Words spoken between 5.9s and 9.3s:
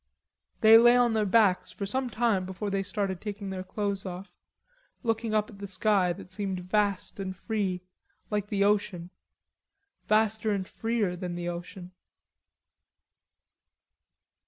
that seemed vast and free, like the ocean,